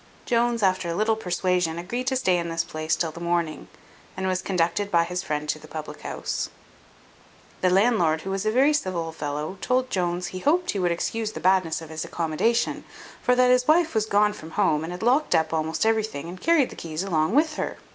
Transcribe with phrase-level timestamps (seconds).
[0.25, 3.67] Jones, after a little persuasion, agreed to stay in this place till the morning,
[4.17, 6.49] and was conducted by his friend to the public house.
[7.61, 11.33] The landlord, who was a very civil fellow, told Jones, "He hoped he would excuse
[11.33, 12.83] the badness of his accommodation;
[13.21, 16.41] for that his wife was gone from home, and had locked up almost everything, and
[16.41, 17.77] carried the keys along with her."